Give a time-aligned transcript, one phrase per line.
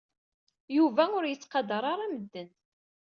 [0.75, 2.49] Yuba ur yettqadar ara medden.